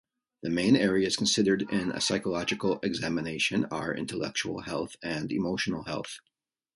[0.41, 6.21] The main areas considered in a psychological examination are intellectual health and emotional health.